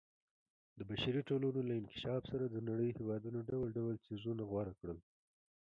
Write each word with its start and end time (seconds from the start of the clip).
د 0.77 0.79
بشري 0.89 1.21
ټولنو 1.29 1.59
له 1.67 1.73
انکشاف 1.81 2.21
سره 2.31 2.45
د 2.49 2.55
نړۍ 2.69 2.89
هېوادونو 2.97 3.39
ډول 3.49 3.67
ډول 3.77 3.95
څیزونه 4.05 4.41
غوره 4.49 4.73
کړل. 4.79 4.99